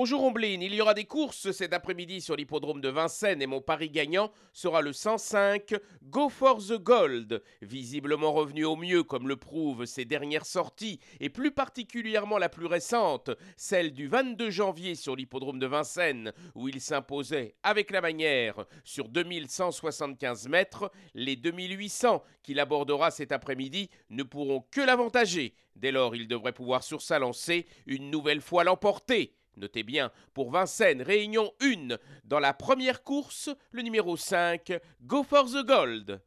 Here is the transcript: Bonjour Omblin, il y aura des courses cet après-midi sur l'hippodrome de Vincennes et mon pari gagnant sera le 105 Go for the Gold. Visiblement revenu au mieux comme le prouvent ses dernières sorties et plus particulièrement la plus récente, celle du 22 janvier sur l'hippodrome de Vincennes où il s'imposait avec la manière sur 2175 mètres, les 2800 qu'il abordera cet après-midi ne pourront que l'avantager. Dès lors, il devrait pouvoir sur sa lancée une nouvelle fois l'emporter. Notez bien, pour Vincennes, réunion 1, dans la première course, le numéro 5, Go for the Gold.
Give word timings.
Bonjour 0.00 0.22
Omblin, 0.22 0.60
il 0.60 0.76
y 0.76 0.80
aura 0.80 0.94
des 0.94 1.06
courses 1.06 1.50
cet 1.50 1.72
après-midi 1.72 2.20
sur 2.20 2.36
l'hippodrome 2.36 2.80
de 2.80 2.88
Vincennes 2.88 3.42
et 3.42 3.48
mon 3.48 3.60
pari 3.60 3.90
gagnant 3.90 4.30
sera 4.52 4.80
le 4.80 4.92
105 4.92 5.74
Go 6.04 6.28
for 6.28 6.58
the 6.58 6.74
Gold. 6.74 7.42
Visiblement 7.62 8.30
revenu 8.30 8.64
au 8.64 8.76
mieux 8.76 9.02
comme 9.02 9.26
le 9.26 9.34
prouvent 9.34 9.86
ses 9.86 10.04
dernières 10.04 10.46
sorties 10.46 11.00
et 11.18 11.30
plus 11.30 11.50
particulièrement 11.50 12.38
la 12.38 12.48
plus 12.48 12.66
récente, 12.66 13.32
celle 13.56 13.92
du 13.92 14.06
22 14.06 14.50
janvier 14.50 14.94
sur 14.94 15.16
l'hippodrome 15.16 15.58
de 15.58 15.66
Vincennes 15.66 16.32
où 16.54 16.68
il 16.68 16.80
s'imposait 16.80 17.56
avec 17.64 17.90
la 17.90 18.00
manière 18.00 18.66
sur 18.84 19.08
2175 19.08 20.46
mètres, 20.46 20.92
les 21.14 21.34
2800 21.34 22.22
qu'il 22.44 22.60
abordera 22.60 23.10
cet 23.10 23.32
après-midi 23.32 23.90
ne 24.10 24.22
pourront 24.22 24.64
que 24.70 24.80
l'avantager. 24.80 25.56
Dès 25.74 25.90
lors, 25.90 26.14
il 26.14 26.28
devrait 26.28 26.52
pouvoir 26.52 26.84
sur 26.84 27.02
sa 27.02 27.18
lancée 27.18 27.66
une 27.86 28.12
nouvelle 28.12 28.40
fois 28.40 28.62
l'emporter. 28.62 29.34
Notez 29.58 29.82
bien, 29.82 30.12
pour 30.34 30.50
Vincennes, 30.50 31.02
réunion 31.02 31.52
1, 31.60 31.96
dans 32.24 32.38
la 32.38 32.54
première 32.54 33.02
course, 33.02 33.50
le 33.72 33.82
numéro 33.82 34.16
5, 34.16 34.72
Go 35.02 35.24
for 35.24 35.46
the 35.46 35.66
Gold. 35.66 36.20